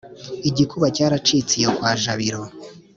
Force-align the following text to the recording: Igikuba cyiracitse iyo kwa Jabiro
Igikuba 0.49 0.85
cyiracitse 0.95 1.53
iyo 1.61 1.71
kwa 1.77 1.91
Jabiro 2.01 2.41